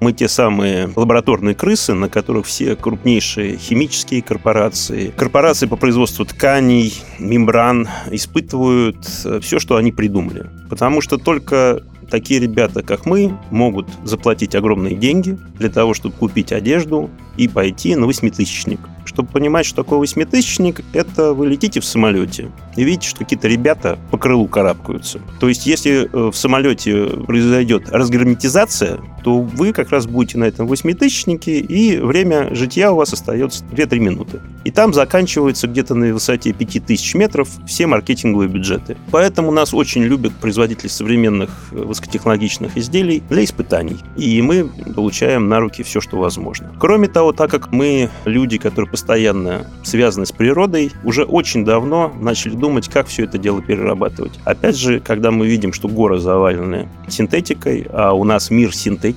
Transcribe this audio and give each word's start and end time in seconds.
Мы 0.02 0.12
те 0.12 0.26
самые 0.26 0.90
лабораторные 0.96 1.54
крысы, 1.54 1.94
на 1.94 2.08
которых 2.08 2.46
все 2.46 2.74
крупнейшие 2.74 3.56
химические 3.56 4.20
корпорации, 4.20 5.14
корпорации 5.16 5.66
по 5.66 5.76
производству 5.76 6.24
тканей, 6.24 6.92
мембран 7.20 7.88
испытывают 8.10 8.96
э, 9.24 9.38
все, 9.38 9.60
что 9.60 9.76
они 9.76 9.92
придумали. 9.92 10.50
Потому 10.68 11.02
что 11.02 11.18
только 11.18 11.84
такие 12.10 12.40
ребята, 12.40 12.82
как 12.82 13.06
мы, 13.06 13.38
могут 13.52 13.86
заплатить 14.02 14.56
огромные 14.56 14.96
деньги 14.96 15.38
для 15.58 15.70
того, 15.70 15.94
чтобы 15.94 16.16
купить 16.16 16.50
одежду 16.50 17.08
и 17.36 17.46
пойти 17.46 17.94
на 17.94 18.08
восьмитысячник. 18.08 18.80
Чтобы 19.04 19.28
понимать, 19.28 19.66
что 19.66 19.84
такое 19.84 20.00
восьмитысячник, 20.00 20.80
это 20.92 21.32
вы 21.32 21.46
летите 21.46 21.80
в 21.80 21.84
самолете 21.84 22.50
и 22.76 22.82
видите, 22.82 23.08
что 23.08 23.20
какие-то 23.20 23.46
ребята 23.46 23.98
по 24.10 24.18
крылу 24.18 24.48
карабкаются. 24.48 25.20
То 25.38 25.48
есть, 25.48 25.64
если 25.64 26.10
э, 26.12 26.30
в 26.30 26.34
самолете 26.34 27.06
произойдет 27.06 27.88
разгерметизация, 27.88 28.98
то 29.22 29.40
вы 29.40 29.72
как 29.72 29.90
раз 29.90 30.06
будете 30.06 30.38
на 30.38 30.44
этом 30.44 30.66
восьмитысячнике, 30.66 31.58
и 31.58 31.98
время 31.98 32.54
житья 32.54 32.92
у 32.92 32.96
вас 32.96 33.12
остается 33.12 33.64
2-3 33.72 33.98
минуты. 33.98 34.40
И 34.64 34.70
там 34.70 34.92
заканчиваются 34.92 35.66
где-то 35.66 35.94
на 35.94 36.12
высоте 36.12 36.52
5000 36.52 37.14
метров 37.14 37.48
все 37.66 37.86
маркетинговые 37.86 38.48
бюджеты. 38.48 38.96
Поэтому 39.10 39.50
нас 39.50 39.74
очень 39.74 40.02
любят 40.02 40.32
производители 40.34 40.88
современных 40.88 41.50
э, 41.72 41.76
высокотехнологичных 41.76 42.76
изделий 42.76 43.22
для 43.28 43.44
испытаний. 43.44 43.98
И 44.16 44.40
мы 44.42 44.68
получаем 44.94 45.48
на 45.48 45.60
руки 45.60 45.82
все, 45.82 46.00
что 46.00 46.18
возможно. 46.18 46.72
Кроме 46.78 47.08
того, 47.08 47.32
так 47.32 47.50
как 47.50 47.72
мы 47.72 48.10
люди, 48.24 48.58
которые 48.58 48.90
постоянно 48.90 49.66
связаны 49.82 50.26
с 50.26 50.32
природой, 50.32 50.92
уже 51.04 51.24
очень 51.24 51.64
давно 51.64 52.12
начали 52.20 52.54
думать, 52.54 52.88
как 52.88 53.06
все 53.06 53.24
это 53.24 53.38
дело 53.38 53.62
перерабатывать. 53.62 54.38
Опять 54.44 54.76
же, 54.76 55.00
когда 55.00 55.30
мы 55.30 55.46
видим, 55.46 55.72
что 55.72 55.88
горы 55.88 56.18
завалены 56.18 56.88
синтетикой, 57.08 57.86
а 57.92 58.12
у 58.12 58.24
нас 58.24 58.50
мир 58.50 58.74
синтетики, 58.74 59.11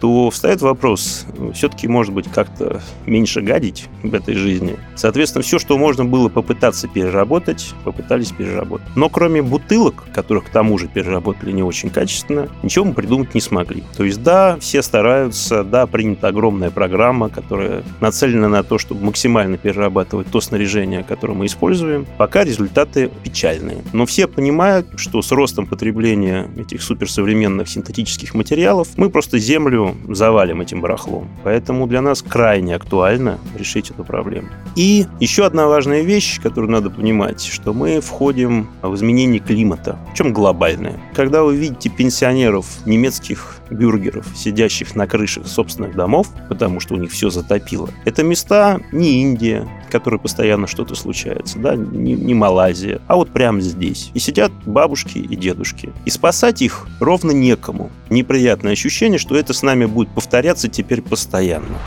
то 0.00 0.30
встает 0.30 0.62
вопрос, 0.62 1.26
все-таки, 1.54 1.88
может 1.88 2.12
быть, 2.12 2.26
как-то 2.28 2.80
меньше 3.06 3.40
гадить 3.40 3.86
в 4.02 4.14
этой 4.14 4.34
жизни. 4.34 4.76
Соответственно, 4.96 5.42
все, 5.42 5.58
что 5.58 5.78
можно 5.78 6.04
было 6.04 6.28
попытаться 6.28 6.88
переработать, 6.88 7.74
попытались 7.84 8.32
переработать. 8.32 8.86
Но 8.96 9.08
кроме 9.08 9.42
бутылок, 9.42 10.04
которых 10.14 10.46
к 10.46 10.48
тому 10.50 10.78
же 10.78 10.88
переработали 10.88 11.52
не 11.52 11.62
очень 11.62 11.90
качественно, 11.90 12.48
ничего 12.62 12.84
мы 12.84 12.94
придумать 12.94 13.34
не 13.34 13.40
смогли. 13.40 13.82
То 13.96 14.04
есть, 14.04 14.22
да, 14.22 14.56
все 14.60 14.82
стараются, 14.82 15.64
да, 15.64 15.86
принята 15.86 16.28
огромная 16.28 16.70
программа, 16.70 17.28
которая 17.28 17.82
нацелена 18.00 18.48
на 18.48 18.62
то, 18.62 18.78
чтобы 18.78 19.04
максимально 19.04 19.56
перерабатывать 19.56 20.28
то 20.28 20.40
снаряжение, 20.40 21.02
которое 21.02 21.34
мы 21.34 21.46
используем, 21.46 22.06
пока 22.18 22.44
результаты 22.44 23.10
печальные. 23.22 23.82
Но 23.92 24.06
все 24.06 24.26
понимают, 24.26 24.86
что 24.96 25.22
с 25.22 25.32
ростом 25.32 25.66
потребления 25.66 26.50
этих 26.56 26.82
суперсовременных 26.82 27.68
синтетических 27.68 28.34
материалов 28.34 28.88
мы 28.96 29.10
просто 29.10 29.38
землю 29.40 29.96
завалим 30.08 30.60
этим 30.60 30.80
барахлом. 30.80 31.28
Поэтому 31.44 31.86
для 31.86 32.00
нас 32.00 32.22
крайне 32.22 32.74
актуально 32.74 33.38
решить 33.56 33.90
эту 33.90 34.04
проблему. 34.04 34.48
И 34.76 35.06
еще 35.18 35.44
одна 35.44 35.66
важная 35.66 36.02
вещь, 36.02 36.40
которую 36.40 36.70
надо 36.70 36.90
понимать, 36.90 37.42
что 37.42 37.72
мы 37.72 38.00
входим 38.00 38.68
в 38.82 38.94
изменение 38.94 39.40
климата, 39.40 39.98
причем 40.10 40.32
глобальное. 40.32 41.00
Когда 41.14 41.42
вы 41.42 41.56
видите 41.56 41.88
пенсионеров 41.88 42.66
немецких 42.86 43.59
бюргеров, 43.70 44.26
сидящих 44.34 44.94
на 44.94 45.06
крышах 45.06 45.46
собственных 45.46 45.94
домов, 45.94 46.28
потому 46.48 46.80
что 46.80 46.94
у 46.94 46.98
них 46.98 47.10
все 47.10 47.30
затопило. 47.30 47.88
Это 48.04 48.22
места 48.22 48.80
не 48.92 49.22
Индия, 49.22 49.68
в 49.86 49.92
которой 49.92 50.18
постоянно 50.18 50.66
что-то 50.66 50.94
случается, 50.94 51.58
да, 51.58 51.76
не, 51.76 52.14
не 52.14 52.34
Малайзия, 52.34 53.00
а 53.06 53.16
вот 53.16 53.30
прямо 53.30 53.60
здесь. 53.60 54.10
И 54.14 54.18
сидят 54.18 54.52
бабушки 54.66 55.18
и 55.18 55.36
дедушки. 55.36 55.92
И 56.04 56.10
спасать 56.10 56.62
их 56.62 56.86
ровно 57.00 57.30
некому. 57.30 57.90
Неприятное 58.08 58.72
ощущение, 58.72 59.18
что 59.18 59.36
это 59.36 59.52
с 59.52 59.62
нами 59.62 59.84
будет 59.86 60.08
повторяться 60.10 60.68
теперь 60.68 61.02
постоянно. 61.02 61.78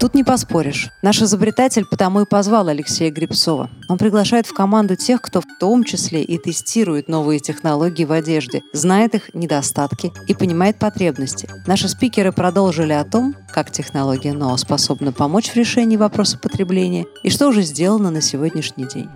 Тут 0.00 0.14
не 0.14 0.24
поспоришь. 0.24 0.88
Наш 1.02 1.20
изобретатель 1.20 1.84
потому 1.84 2.22
и 2.22 2.24
позвал 2.24 2.68
Алексея 2.68 3.10
Грибцова. 3.10 3.68
Он 3.86 3.98
приглашает 3.98 4.46
в 4.46 4.54
команду 4.54 4.96
тех, 4.96 5.20
кто 5.20 5.42
в 5.42 5.44
том 5.60 5.84
числе 5.84 6.22
и 6.22 6.38
тестирует 6.38 7.08
новые 7.08 7.38
технологии 7.38 8.06
в 8.06 8.12
одежде, 8.12 8.62
знает 8.72 9.14
их 9.14 9.34
недостатки 9.34 10.10
и 10.26 10.32
понимает 10.32 10.78
потребности. 10.78 11.50
Наши 11.66 11.86
спикеры 11.86 12.32
продолжили 12.32 12.94
о 12.94 13.04
том, 13.04 13.36
как 13.52 13.70
технология 13.70 14.32
НОА 14.32 14.56
способна 14.56 15.12
помочь 15.12 15.50
в 15.50 15.56
решении 15.56 15.98
вопроса 15.98 16.38
потребления 16.38 17.04
и 17.22 17.28
что 17.28 17.48
уже 17.48 17.60
сделано 17.60 18.10
на 18.10 18.22
сегодняшний 18.22 18.86
день. 18.86 19.10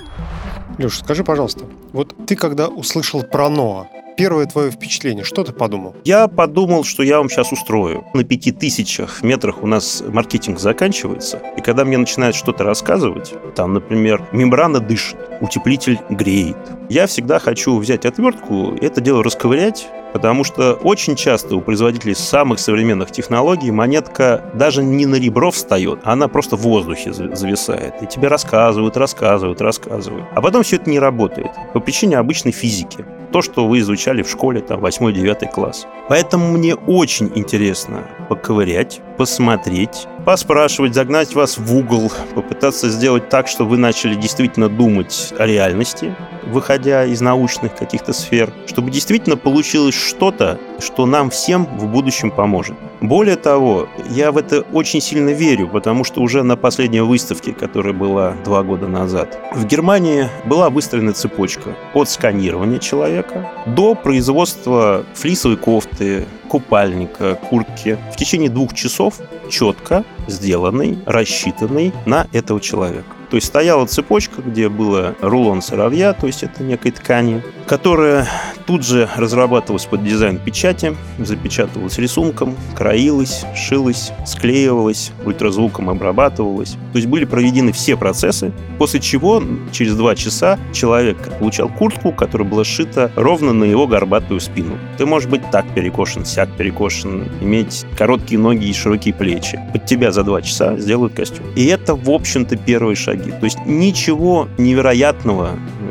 Леша, 0.78 1.04
скажи, 1.04 1.22
пожалуйста, 1.24 1.64
вот 1.92 2.14
ты 2.26 2.36
когда 2.36 2.68
услышал 2.68 3.22
про 3.22 3.48
НОА, 3.48 3.88
первое 4.16 4.46
твое 4.46 4.70
впечатление? 4.70 5.24
Что 5.24 5.44
ты 5.44 5.52
подумал? 5.52 5.94
Я 6.04 6.28
подумал, 6.28 6.84
что 6.84 7.02
я 7.02 7.18
вам 7.18 7.28
сейчас 7.28 7.52
устрою. 7.52 8.04
На 8.12 8.24
пяти 8.24 8.50
тысячах 8.50 9.22
метрах 9.22 9.62
у 9.62 9.66
нас 9.66 10.02
маркетинг 10.06 10.58
заканчивается. 10.58 11.40
И 11.56 11.60
когда 11.60 11.84
мне 11.84 11.98
начинают 11.98 12.34
что-то 12.34 12.64
рассказывать, 12.64 13.34
там, 13.54 13.74
например, 13.74 14.26
мембрана 14.32 14.80
дышит, 14.80 15.16
утеплитель 15.40 16.00
греет. 16.10 16.56
Я 16.88 17.06
всегда 17.06 17.38
хочу 17.38 17.78
взять 17.78 18.04
отвертку 18.04 18.74
и 18.74 18.84
это 18.84 19.00
дело 19.00 19.22
расковырять, 19.22 19.88
потому 20.14 20.44
что 20.44 20.74
очень 20.74 21.16
часто 21.16 21.56
у 21.56 21.60
производителей 21.60 22.14
самых 22.14 22.60
современных 22.60 23.10
технологий 23.10 23.72
монетка 23.72 24.44
даже 24.54 24.84
не 24.84 25.06
на 25.06 25.16
ребро 25.16 25.50
встает, 25.50 25.98
она 26.04 26.28
просто 26.28 26.56
в 26.56 26.60
воздухе 26.60 27.12
зависает. 27.12 28.00
И 28.00 28.06
тебе 28.06 28.28
рассказывают, 28.28 28.96
рассказывают, 28.96 29.60
рассказывают. 29.60 30.24
А 30.32 30.40
потом 30.40 30.62
все 30.62 30.76
это 30.76 30.88
не 30.88 31.00
работает 31.00 31.50
по 31.72 31.80
причине 31.80 32.16
обычной 32.16 32.52
физики 32.52 33.04
то, 33.32 33.42
что 33.42 33.66
вы 33.66 33.80
изучали 33.80 34.22
в 34.22 34.30
школе, 34.30 34.60
там, 34.60 34.78
8-9 34.84 35.50
класс. 35.52 35.88
Поэтому 36.08 36.52
мне 36.52 36.76
очень 36.76 37.32
интересно 37.34 38.04
поковырять, 38.28 39.00
посмотреть, 39.18 40.06
поспрашивать, 40.24 40.94
загнать 40.94 41.34
вас 41.34 41.58
в 41.58 41.76
угол, 41.76 42.12
попытаться 42.36 42.88
сделать 42.88 43.28
так, 43.28 43.48
чтобы 43.48 43.70
вы 43.70 43.78
начали 43.78 44.14
действительно 44.14 44.68
думать 44.68 45.34
о 45.36 45.46
реальности, 45.46 46.14
выходя 46.46 47.04
из 47.04 47.20
научных 47.20 47.74
каких-то 47.76 48.12
сфер, 48.12 48.52
чтобы 48.66 48.90
действительно 48.90 49.36
получилось 49.36 49.94
что-то, 49.94 50.58
что 50.78 51.06
нам 51.06 51.30
всем 51.30 51.66
в 51.66 51.86
будущем 51.86 52.30
поможет. 52.30 52.76
Более 53.00 53.36
того, 53.36 53.88
я 54.10 54.32
в 54.32 54.38
это 54.38 54.62
очень 54.72 55.00
сильно 55.00 55.30
верю, 55.30 55.68
потому 55.68 56.04
что 56.04 56.20
уже 56.20 56.42
на 56.42 56.56
последней 56.56 57.00
выставке, 57.00 57.52
которая 57.52 57.92
была 57.92 58.34
два 58.44 58.62
года 58.62 58.88
назад, 58.88 59.38
в 59.54 59.66
Германии 59.66 60.28
была 60.46 60.70
выстроена 60.70 61.12
цепочка 61.12 61.74
от 61.92 62.08
сканирования 62.08 62.78
человека 62.78 63.50
до 63.66 63.94
производства 63.94 65.04
флисовой 65.14 65.56
кофты, 65.56 66.26
купальника, 66.48 67.34
куртки 67.34 67.98
в 68.12 68.16
течение 68.16 68.48
двух 68.48 68.74
часов 68.74 69.14
четко 69.50 70.04
сделанный, 70.26 70.98
рассчитанный 71.06 71.92
на 72.06 72.26
этого 72.32 72.60
человека. 72.60 73.13
То 73.30 73.36
есть 73.36 73.48
стояла 73.48 73.86
цепочка, 73.86 74.42
где 74.42 74.68
было 74.68 75.14
рулон 75.20 75.62
сыровья, 75.62 76.12
то 76.12 76.26
есть 76.26 76.42
это 76.42 76.62
некой 76.62 76.90
ткани, 76.92 77.42
которая 77.66 78.28
тут 78.66 78.84
же 78.84 79.08
разрабатывалась 79.16 79.86
под 79.86 80.04
дизайн 80.04 80.38
печати, 80.38 80.96
запечатывалась 81.18 81.98
рисунком, 81.98 82.56
краилась, 82.74 83.44
шилась, 83.54 84.12
склеивалась, 84.26 85.12
ультразвуком 85.24 85.90
обрабатывалась. 85.90 86.72
То 86.92 86.96
есть 86.96 87.06
были 87.06 87.24
проведены 87.24 87.72
все 87.72 87.96
процессы, 87.96 88.52
после 88.78 89.00
чего 89.00 89.42
через 89.72 89.94
два 89.96 90.14
часа 90.14 90.58
человек 90.72 91.16
получал 91.38 91.68
куртку, 91.68 92.12
которая 92.12 92.48
была 92.48 92.64
сшита 92.64 93.10
ровно 93.16 93.52
на 93.52 93.64
его 93.64 93.86
горбатую 93.86 94.40
спину. 94.40 94.78
Ты 94.98 95.06
можешь 95.06 95.28
быть 95.28 95.42
так 95.50 95.66
перекошен, 95.74 96.24
сяк 96.24 96.50
перекошен, 96.56 97.28
иметь 97.40 97.84
короткие 97.96 98.38
ноги 98.38 98.66
и 98.66 98.72
широкие 98.72 99.14
плечи. 99.14 99.60
Под 99.72 99.86
тебя 99.86 100.12
за 100.12 100.24
два 100.24 100.42
часа 100.42 100.76
сделают 100.78 101.14
костюм. 101.14 101.46
И 101.56 101.66
это, 101.66 101.94
в 101.94 102.10
общем-то, 102.10 102.56
первые 102.56 102.96
шаги. 102.96 103.30
То 103.30 103.44
есть 103.44 103.58
ничего 103.66 104.48
невероятного 104.58 105.50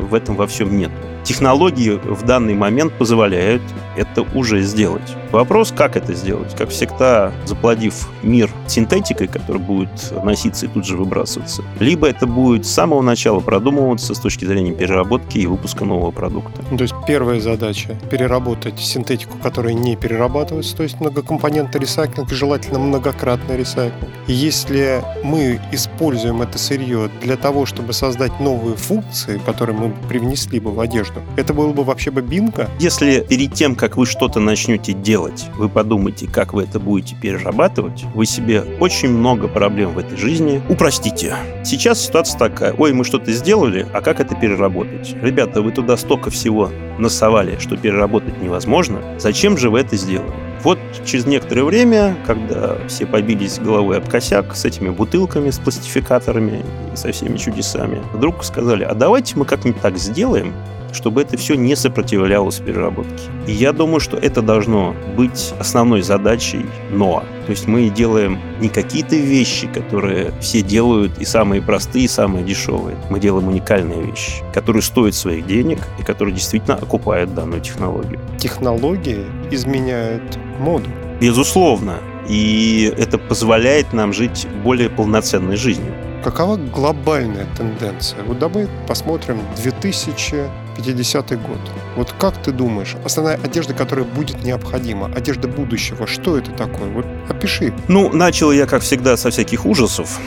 в 0.10 0.14
этом 0.14 0.36
во 0.36 0.48
всем 0.48 0.78
нет. 0.78 0.92
Технологии 1.24 1.92
в 1.92 2.24
данный 2.24 2.54
момент 2.54 2.94
позволяют 2.98 3.62
это 3.96 4.24
уже 4.36 4.62
сделать. 4.62 5.16
Вопрос, 5.32 5.74
как 5.76 5.96
это 5.96 6.14
сделать? 6.14 6.56
Как 6.56 6.70
всегда, 6.70 7.32
заплодив 7.46 8.10
мир 8.22 8.52
синтетикой, 8.68 9.28
которая 9.28 9.64
будет 9.64 10.14
носиться 10.24 10.66
и 10.66 10.70
тут 10.70 10.86
же 10.86 10.98
выбрасываться, 10.98 11.64
либо 11.80 12.08
это 12.08 12.28
будет 12.28 12.66
с 12.66 12.70
самого 12.72 13.02
начала 13.02 13.40
продумываться 13.40 14.14
с 14.14 14.20
точки 14.20 14.46
зрения 14.46 14.74
переработки 14.74 15.38
и 15.38 15.48
выпуска 15.48 15.86
нового 15.86 16.12
продукта. 16.12 16.62
То 16.76 16.82
есть 16.82 16.94
первая 17.08 17.40
задача– 17.40 17.98
переработать 18.12 18.80
синтетику, 18.80 19.38
которая 19.38 19.74
не 19.74 19.96
перерабатывается, 19.96 20.76
то 20.76 20.84
есть 20.84 21.00
многокомпонентный 21.00 21.82
ресайклинг, 21.82 22.30
желательно 22.30 22.80
многократный 22.80 23.58
ресайклинг. 23.58 24.12
И 24.28 24.34
если 24.34 25.02
мы 25.24 25.60
используем 25.72 26.42
это 26.42 26.58
сырье 26.58 27.10
для 27.22 27.38
того, 27.38 27.66
чтобы 27.66 27.94
создать 27.94 28.40
новые 28.40 28.76
функции, 28.76 29.40
которые 29.46 29.78
мы 29.78 29.94
привнесли 30.10 30.60
бы 30.60 30.72
в 30.72 30.80
одежду, 30.80 31.13
это 31.38 31.54
было 31.54 31.72
бы 31.74 31.84
вообще 31.84 32.12
бы 32.12 32.22
бинго. 32.22 32.70
Если 32.80 33.22
перед 33.22 33.54
тем, 33.54 33.76
как 33.76 33.98
вы 33.98 34.06
что-то 34.06 34.40
начнете 34.40 34.94
делать, 34.94 35.46
вы 35.58 35.70
подумаете, 35.70 36.28
как 36.28 36.54
вы 36.54 36.64
это 36.64 36.80
будете 36.80 37.16
перерабатывать, 37.16 38.04
вы 38.14 38.26
себе 38.26 38.64
очень 38.80 39.10
много 39.10 39.48
проблем 39.48 39.94
в 39.94 40.00
этой 40.00 40.18
жизни 40.18 40.62
упростите. 40.70 41.36
Сейчас 41.64 42.02
ситуация 42.02 42.40
такая. 42.40 42.74
Ой, 42.74 42.94
мы 42.94 43.04
что-то 43.04 43.32
сделали, 43.32 43.88
а 43.94 44.02
как 44.02 44.20
это 44.20 44.36
переработать? 44.36 45.16
Ребята, 45.22 45.62
вы 45.62 45.72
туда 45.72 45.98
столько 45.98 46.30
всего 46.30 46.70
насовали, 47.00 47.58
что 47.60 47.78
переработать 47.78 48.42
невозможно. 48.42 49.02
Зачем 49.20 49.58
же 49.58 49.70
вы 49.70 49.80
это 49.80 49.98
сделали? 49.98 50.32
Вот 50.64 50.80
через 51.06 51.26
некоторое 51.26 51.64
время, 51.64 52.16
когда 52.26 52.78
все 52.88 53.06
побились 53.06 53.60
головой 53.60 53.98
об 53.98 54.08
косяк 54.08 54.56
с 54.56 54.64
этими 54.64 54.90
бутылками, 54.90 55.50
с 55.50 55.60
пластификаторами 55.60 56.64
и 56.94 56.96
со 56.96 57.12
всеми 57.12 57.38
чудесами, 57.38 58.02
вдруг 58.14 58.46
сказали, 58.46 58.86
а 58.86 58.94
давайте 58.94 59.38
мы 59.38 59.44
как-нибудь 59.44 59.82
так 59.82 59.98
сделаем, 59.98 60.54
чтобы 60.94 61.22
это 61.22 61.38
все 61.38 61.56
не 61.56 61.76
сопротивлялось 61.76 62.60
переработке. 62.60 63.24
И 63.48 63.52
я 63.52 63.74
думаю, 63.74 64.00
что 64.00 64.18
это 64.18 64.42
должно 64.42 64.96
быть 65.18 65.54
основной 65.60 66.02
задачей 66.02 66.66
НОА. 66.92 67.24
То 67.46 67.52
есть 67.52 67.68
мы 67.68 67.90
делаем 67.90 68.40
не 68.60 68.70
какие-то 68.70 69.16
вещи, 69.16 69.68
которые 69.68 70.32
все 70.40 70.62
делают, 70.62 71.18
и 71.18 71.26
самые 71.26 71.62
простые, 71.62 72.06
и 72.06 72.08
самые 72.08 72.46
дешевые. 72.46 72.98
Мы 73.10 73.20
делаем 73.20 73.48
уникальные 73.48 74.02
вещи, 74.04 74.44
которые 74.54 74.82
стоят 74.82 75.16
своих 75.16 75.46
денег 75.46 75.80
и 76.00 76.04
которые 76.04 76.34
действительно 76.34 76.76
окупают 76.76 77.34
данную 77.34 77.62
технологию. 77.62 78.20
Технологии 78.38 79.26
изменяют 79.52 80.38
моду. 80.60 80.90
Безусловно. 81.20 81.96
И 82.28 82.94
это 82.98 83.18
позволяет 83.18 83.94
нам 83.94 84.14
жить 84.14 84.48
более 84.64 84.90
полноценной 84.90 85.56
жизнью. 85.56 85.94
Какова 86.24 86.56
глобальная 86.56 87.48
тенденция? 87.58 88.24
Вот 88.24 88.40
давай 88.40 88.68
посмотрим 88.88 89.40
2050 89.62 91.42
год. 91.42 91.60
Вот 91.98 92.14
как 92.18 92.42
ты 92.42 92.52
думаешь, 92.52 92.96
основная 93.04 93.38
одежда, 93.44 93.74
которая 93.74 94.06
будет 94.06 94.42
необходима, 94.44 95.12
одежда 95.14 95.50
будущего, 95.50 96.08
что 96.08 96.38
это 96.38 96.52
такое? 96.52 96.90
Вот 96.90 97.06
опиши. 97.28 97.74
Ну, 97.90 98.10
начал 98.14 98.54
я, 98.54 98.66
как 98.68 98.84
всегда, 98.84 99.18
со 99.18 99.32
всяких 99.32 99.66
ужасов. 99.66 100.18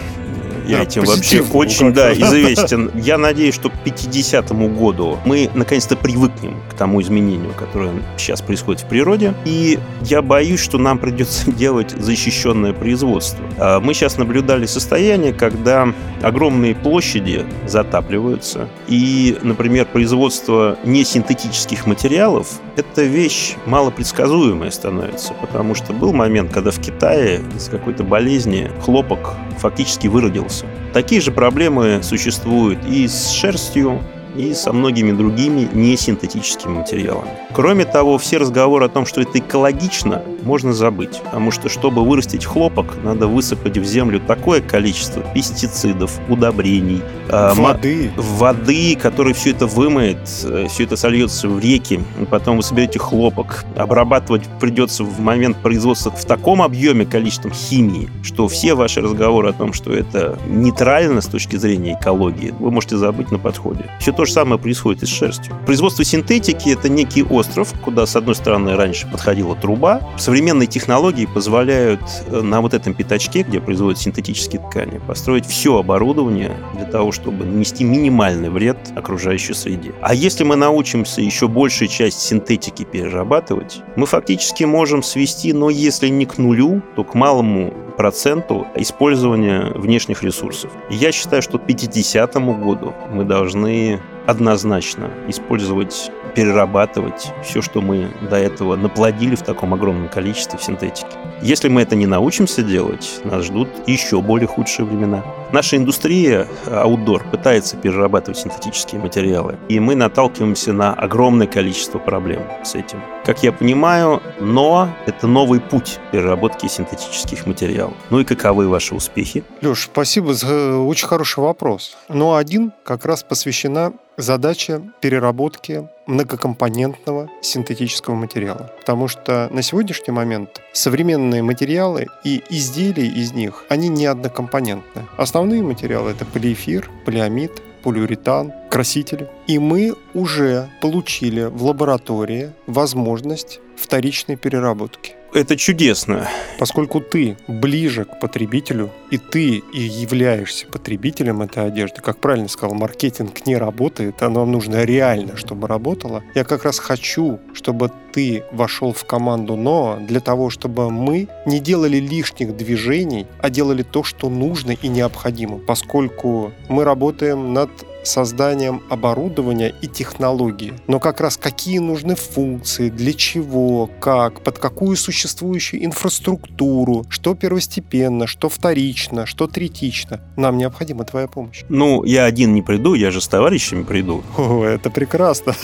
Я 0.67 0.79
да, 0.79 0.83
этим 0.83 1.05
вообще 1.05 1.43
очень 1.43 1.93
да, 1.93 2.13
известен. 2.13 2.91
Я 2.95 3.19
надеюсь, 3.19 3.55
что 3.55 3.71
к 3.71 3.75
50 3.85 4.51
году 4.77 5.19
мы 5.25 5.51
наконец-то 5.55 5.97
привыкнем 5.97 6.61
к 6.71 6.75
тому 6.75 7.01
изменению, 7.01 7.53
которое 7.53 7.93
сейчас 8.17 8.43
происходит 8.43 8.83
в 8.83 8.89
природе. 8.89 9.35
И 9.45 9.79
я 10.03 10.23
боюсь, 10.23 10.61
что 10.61 10.79
нам 10.79 10.99
придется 10.99 11.51
делать 11.51 11.91
защищенное 11.91 12.73
производство. 12.73 13.45
А 13.59 13.81
мы 13.81 13.95
сейчас 13.95 14.19
наблюдали 14.19 14.67
состояние, 14.67 15.33
когда 15.33 15.93
огромные 16.23 16.75
площади 16.75 17.45
затапливаются. 17.67 18.69
И, 18.89 19.37
например, 19.43 19.87
производство 19.87 20.79
несинтетических 20.85 21.87
материалов– 21.87 22.61
это 22.77 23.03
вещь 23.03 23.55
малопредсказуемая 23.67 24.71
становится. 24.71 25.35
Потому 25.35 25.75
что 25.75 25.93
был 25.93 26.13
момент, 26.13 26.53
когда 26.53 26.71
в 26.71 26.81
Китае 26.81 27.43
из 27.55 27.69
какой-то 27.69 28.03
болезни 28.05 28.71
хлопок 28.83 29.35
фактически 29.59 30.09
выродился. 30.09 30.56
Такие 30.93 31.21
же 31.21 31.33
проблемы 31.33 32.01
существуют 32.03 32.79
и 32.87 33.07
с 33.09 33.31
шерстью, 33.31 34.03
и 34.37 34.55
со 34.55 34.73
многими 34.73 35.13
другими 35.13 35.69
несинтетическими 35.73 36.79
материалами. 36.79 37.31
Кроме 37.55 37.85
того, 37.85 38.19
все 38.19 38.37
разговоры 38.37 38.87
о 38.87 38.89
том, 38.89 39.07
что 39.07 39.21
это 39.21 39.39
экологично, 39.39 40.23
можно 40.43 40.73
забыть, 40.73 41.21
потому 41.25 41.51
что, 41.51 41.69
чтобы 41.69 42.05
вырастить 42.05 42.45
хлопок, 42.45 42.95
надо 43.03 43.27
высыпать 43.27 43.79
в 43.79 43.85
землю 43.85 44.21
такое 44.21 44.61
количество 44.61 45.23
пестицидов, 45.35 46.21
удобрений, 46.29 47.03
а, 47.29 47.55
воды, 47.55 48.11
воды, 48.17 48.97
который 48.97 49.33
все 49.33 49.51
это 49.51 49.67
вымоет, 49.67 50.19
э, 50.45 50.67
все 50.69 50.85
это 50.85 50.97
сольется 50.97 51.49
в 51.49 51.59
реки, 51.59 52.01
потом 52.31 52.59
вы 52.59 52.63
соберете 52.63 52.99
хлопок, 52.99 53.65
обрабатывать 53.75 54.43
придется 54.61 55.03
в 55.03 55.19
момент 55.19 55.57
производства 55.57 56.11
в 56.11 56.25
таком 56.25 56.63
объеме 56.63 57.07
количеством 57.07 57.53
химии, 57.53 58.11
что 58.23 58.49
все 58.49 58.75
ваши 58.75 59.01
разговоры 59.01 59.49
о 59.49 59.53
том, 59.53 59.73
что 59.73 59.93
это 59.93 60.39
нейтрально 60.47 61.21
с 61.21 61.27
точки 61.27 61.57
зрения 61.57 61.99
экологии, 61.99 62.55
вы 62.59 62.71
можете 62.71 62.97
забыть 62.97 63.33
на 63.33 63.39
подходе. 63.39 63.87
Все 63.99 64.13
то 64.13 64.26
же 64.27 64.33
самое 64.33 64.61
происходит 64.61 65.03
и 65.03 65.07
с 65.07 65.09
шерстью. 65.09 65.55
Производство 65.67 66.05
синтетики– 66.05 66.69
это 66.71 66.89
некий 66.89 67.23
остров, 67.23 67.73
куда, 67.83 68.07
с 68.07 68.17
одной 68.17 68.35
стороны, 68.35 68.77
раньше 68.77 69.07
подходила 69.11 69.55
труба. 69.57 70.01
Современные 70.19 70.67
технологии 70.67 71.27
позволяют 71.27 72.01
э, 72.27 72.41
на 72.41 72.61
вот 72.61 72.75
этом 72.75 72.95
пятачке, 72.95 73.43
где 73.43 73.61
производят 73.61 73.99
синтетические 73.99 74.61
ткани, 74.63 74.99
построить 74.99 75.47
все 75.47 75.79
оборудование 75.79 76.57
для 76.75 76.85
того, 76.85 77.13
чтобы 77.13 77.45
нанести 77.45 77.85
минимальный 77.85 78.51
вред 78.51 78.79
окружающей 78.95 79.55
среде. 79.55 79.93
А 80.03 80.15
если 80.15 80.45
мы 80.45 80.57
научимся 80.57 81.21
еще 81.21 81.49
большую 81.49 81.89
часть 81.89 82.21
синтетики 82.21 82.85
перерабатывать, 82.85 83.81
мы 83.97 84.07
фактически 84.07 84.65
можем 84.65 85.03
свести, 85.03 85.53
но 85.53 85.71
если 85.71 86.09
не 86.09 86.27
к 86.27 86.39
нулю, 86.39 86.83
то 86.95 87.05
к 87.05 87.15
малому 87.15 87.73
проценту 87.97 88.67
использования 88.77 89.73
внешних 89.75 90.23
ресурсов. 90.23 90.71
Я 90.91 91.13
считаю, 91.13 91.43
что 91.43 91.59
к 91.59 91.67
50 91.67 92.35
году 92.35 92.95
мы 93.11 93.25
должны 93.25 94.01
однозначно 94.27 95.11
использовать, 95.29 96.11
перерабатывать 96.37 97.33
все, 97.43 97.63
что 97.63 97.81
мы 97.81 98.11
до 98.31 98.37
этого 98.37 98.77
наплодили 98.77 99.35
в 99.35 99.43
таком 99.43 99.73
огромном 99.73 100.09
количестве 100.09 100.59
в 100.59 100.63
синтетике. 100.63 101.09
Если 101.41 101.69
мы 101.69 101.81
это 101.81 101.97
не 101.97 102.07
научимся 102.07 102.63
делать, 102.63 103.21
нас 103.25 103.47
ждут 103.47 103.69
еще 103.87 104.21
более 104.21 104.47
худшие 104.47 104.85
времена. 104.85 105.25
Наша 105.53 105.77
индустрия 105.77 106.47
аутдор 106.67 107.25
пытается 107.31 107.77
перерабатывать 107.77 108.39
синтетические 108.39 109.01
материалы, 109.01 109.57
и 109.69 109.81
мы 109.81 109.95
наталкиваемся 109.95 110.73
на 110.75 110.93
огромное 110.93 111.47
количество 111.47 111.99
проблем 111.99 112.43
с 112.63 112.75
этим. 112.75 113.01
Как 113.25 113.43
я 113.43 113.53
понимаю, 113.53 114.23
но 114.39 114.91
это 115.07 115.27
новый 115.27 115.61
путь 115.61 115.99
переработки 116.13 116.67
синтетических 116.67 117.47
материалов. 117.47 117.95
Ну 118.11 118.21
и 118.21 118.25
каковы 118.25 118.69
ваши 118.69 118.95
успехи? 118.95 119.43
Леш, 119.63 119.85
спасибо 119.85 120.35
за 120.35 120.77
очень 120.79 121.07
хороший 121.07 121.41
вопрос. 121.41 121.97
Но 122.09 122.35
один 122.35 122.73
как 122.85 123.07
раз 123.07 123.23
посвящена 123.23 123.95
задача 124.17 124.83
переработки 125.01 125.89
многокомпонентного 126.07 127.29
синтетического 127.43 128.15
материала. 128.15 128.73
Потому 128.79 129.09
что 129.09 129.49
на 129.51 129.63
сегодняшний 129.63 130.13
момент 130.13 130.61
современные 130.73 131.43
материалы 131.43 132.07
и 132.25 132.43
изделия 132.51 133.07
из 133.07 133.33
них, 133.33 133.65
они 133.69 133.89
не 133.89 134.07
однокомпонентны. 134.07 135.03
Основные 135.17 135.63
материалы— 135.63 136.11
это 136.13 136.25
полиэфир, 136.25 136.91
полиамид, 137.05 137.53
полиуретан, 137.83 138.53
красители. 138.71 139.29
И 139.47 139.59
мы 139.59 139.95
уже 140.15 140.69
получили 140.81 141.45
в 141.45 141.65
лаборатории 141.65 142.53
возможность 142.67 143.61
вторичной 143.77 144.37
переработки 144.37 145.15
это 145.37 145.57
чудесно. 145.57 146.29
Поскольку 146.59 147.01
ты 147.01 147.37
ближе 147.47 148.05
к 148.05 148.19
потребителю, 148.21 148.91
и 149.11 149.19
ты 149.19 149.63
и 149.73 149.81
являешься 149.81 150.67
потребителем 150.67 151.43
этой 151.43 151.67
одежды, 151.67 152.01
как 152.01 152.19
правильно 152.19 152.49
сказал, 152.49 152.75
маркетинг 152.75 153.47
не 153.47 153.57
работает, 153.57 154.23
а 154.23 154.31
нам 154.31 154.51
нужно 154.51 154.85
реально, 154.85 155.37
чтобы 155.37 155.69
работало. 155.69 156.23
Я 156.35 156.45
как 156.45 156.65
раз 156.65 156.79
хочу, 156.79 157.39
чтобы 157.53 157.91
ты 158.13 158.45
вошел 158.51 158.95
в 158.95 159.05
команду 159.05 159.57
НОА 159.57 159.99
для 159.99 160.21
того, 160.21 160.49
чтобы 160.49 160.91
мы 160.91 161.29
не 161.45 161.61
делали 161.61 161.99
лишних 161.99 162.57
движений, 162.57 163.27
а 163.39 163.51
делали 163.51 163.83
то, 163.83 164.03
что 164.03 164.31
нужно 164.31 164.71
и 164.71 164.89
необходимо, 164.89 165.59
поскольку 165.59 166.53
мы 166.69 166.85
работаем 166.85 167.53
над 167.53 167.71
созданием 168.07 168.83
оборудования 168.89 169.75
и 169.83 169.87
технологии, 169.87 170.75
но 170.87 171.01
как 171.01 171.21
раз 171.21 171.37
какие 171.37 171.79
нужны 171.79 172.15
функции, 172.15 172.89
для 172.89 173.13
чего, 173.13 173.91
как, 174.01 174.43
под 174.43 174.59
какую 174.59 174.97
существующую 174.97 175.85
инфраструктуру, 175.85 177.05
что 177.09 177.35
первостепенно, 177.35 178.27
что 178.27 178.49
вторично, 178.49 179.27
что 179.27 179.47
третично. 179.47 180.21
Нам 180.37 180.59
необходима 180.59 181.05
твоя 181.05 181.27
помощь. 181.27 181.63
Ну, 181.69 182.05
я 182.05 182.25
один 182.25 182.55
не 182.55 182.63
приду, 182.63 182.95
я 182.95 183.11
же 183.11 183.21
с 183.21 183.29
товарищами 183.29 183.83
приду. 183.83 184.23
О, 184.37 184.65
это 184.65 184.91
прекрасно. 184.91 185.55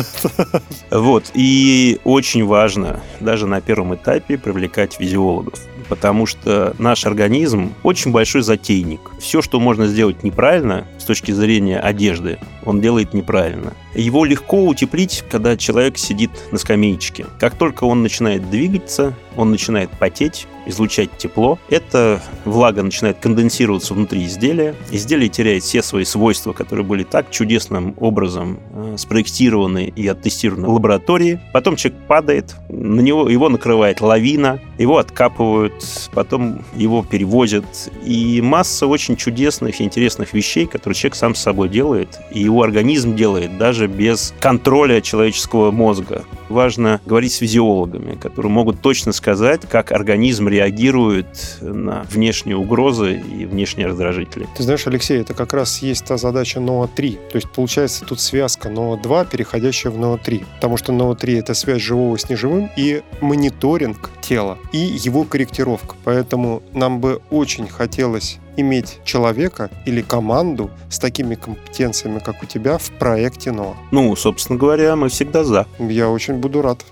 Вот, 0.90 1.30
и 1.34 2.00
очень 2.04 2.44
важно 2.44 3.00
даже 3.20 3.46
на 3.46 3.60
первом 3.60 3.94
этапе 3.94 4.36
привлекать 4.38 4.94
физиологов 4.94 5.58
потому 5.92 6.24
что 6.24 6.74
наш 6.78 7.04
организм 7.04 7.74
очень 7.82 8.12
большой 8.12 8.40
затейник. 8.40 9.10
Все, 9.20 9.42
что 9.42 9.60
можно 9.60 9.86
сделать 9.86 10.22
неправильно 10.22 10.86
с 10.98 11.04
точки 11.04 11.32
зрения 11.32 11.78
одежды, 11.78 12.38
он 12.64 12.80
делает 12.80 13.12
неправильно. 13.12 13.74
Его 13.94 14.24
легко 14.24 14.64
утеплить, 14.64 15.22
когда 15.30 15.54
человек 15.54 15.98
сидит 15.98 16.30
на 16.50 16.56
скамеечке. 16.56 17.26
Как 17.38 17.58
только 17.58 17.84
он 17.84 18.02
начинает 18.02 18.48
двигаться, 18.48 19.12
он 19.36 19.50
начинает 19.50 19.90
потеть, 19.90 20.46
излучать 20.66 21.10
тепло. 21.16 21.58
Эта 21.70 22.20
влага 22.44 22.82
начинает 22.82 23.18
конденсироваться 23.18 23.94
внутри 23.94 24.24
изделия. 24.24 24.74
Изделие 24.90 25.28
теряет 25.28 25.62
все 25.62 25.82
свои 25.82 26.04
свойства, 26.04 26.52
которые 26.52 26.84
были 26.84 27.02
так 27.02 27.30
чудесным 27.30 27.94
образом 27.98 28.60
э, 28.72 28.96
спроектированы 28.98 29.92
и 29.94 30.06
оттестированы 30.06 30.68
в 30.68 30.74
лаборатории. 30.74 31.40
Потом 31.52 31.76
человек 31.76 32.00
падает, 32.06 32.56
на 32.68 33.00
него 33.00 33.28
его 33.28 33.48
накрывает 33.48 34.00
лавина, 34.00 34.60
его 34.78 34.98
откапывают, 34.98 35.72
потом 36.12 36.64
его 36.74 37.02
перевозят. 37.02 37.64
И 38.04 38.40
масса 38.40 38.86
очень 38.86 39.16
чудесных 39.16 39.80
и 39.80 39.84
интересных 39.84 40.32
вещей, 40.32 40.66
которые 40.66 40.94
человек 40.94 41.16
сам 41.16 41.34
с 41.34 41.40
собой 41.40 41.68
делает, 41.68 42.18
и 42.30 42.40
его 42.40 42.62
организм 42.62 43.14
делает 43.14 43.58
даже 43.58 43.86
без 43.86 44.34
контроля 44.40 45.00
человеческого 45.00 45.70
мозга. 45.70 46.24
Важно 46.48 47.00
говорить 47.06 47.32
с 47.32 47.36
физиологами, 47.36 48.14
которые 48.16 48.52
могут 48.52 48.80
точно 48.80 49.12
сказать, 49.12 49.62
как 49.68 49.92
организм 49.92 50.48
реагирует 50.52 51.56
на 51.60 52.02
внешние 52.10 52.56
угрозы 52.56 53.14
и 53.20 53.46
внешние 53.46 53.86
раздражители. 53.86 54.46
Ты 54.54 54.62
знаешь, 54.62 54.86
Алексей, 54.86 55.20
это 55.20 55.32
как 55.32 55.54
раз 55.54 55.80
есть 55.80 56.04
та 56.04 56.18
задача 56.18 56.60
НОА-3. 56.60 57.30
То 57.30 57.36
есть 57.36 57.50
получается 57.50 58.04
тут 58.04 58.20
связка 58.20 58.68
НОА-2, 58.68 59.30
переходящая 59.30 59.92
в 59.92 59.98
НОА-3. 59.98 60.44
Потому 60.56 60.76
что 60.76 60.92
НОА-3— 60.92 61.38
это 61.40 61.54
связь 61.54 61.80
живого 61.80 62.16
с 62.18 62.28
неживым 62.28 62.70
и 62.76 63.02
мониторинг 63.22 64.10
тела, 64.20 64.58
и 64.72 64.78
его 64.78 65.24
корректировка. 65.24 65.96
Поэтому 66.04 66.62
нам 66.74 67.00
бы 67.00 67.22
очень 67.30 67.66
хотелось 67.66 68.38
иметь 68.56 68.98
человека 69.04 69.70
или 69.86 70.02
команду 70.02 70.70
с 70.90 70.98
такими 70.98 71.34
компетенциями, 71.34 72.18
как 72.18 72.42
у 72.42 72.46
тебя, 72.46 72.76
в 72.76 72.90
проекте 72.98 73.52
НОА. 73.52 73.74
Ну, 73.90 74.14
собственно 74.16 74.58
говоря, 74.58 74.96
мы 74.96 75.08
всегда 75.08 75.44
за. 75.44 75.66
Я 75.78 76.10
очень 76.10 76.34
буду 76.34 76.60
рад. 76.60 76.84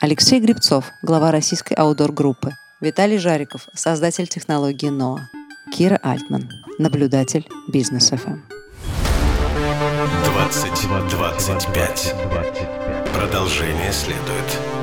Алексей 0.00 0.40
Грибцов, 0.40 0.86
глава 1.02 1.30
российской 1.30 1.74
аудор-группы. 1.74 2.52
Виталий 2.80 3.16
Жариков, 3.16 3.68
создатель 3.72 4.26
технологии 4.26 4.90
НОА. 4.90 5.30
Кира 5.72 5.98
Альтман, 6.02 6.50
наблюдатель 6.78 7.48
Бизнес 7.68 8.10
ФМ. 8.10 8.42
2025. 10.24 12.14
Продолжение 13.14 13.92
следует. 13.92 14.75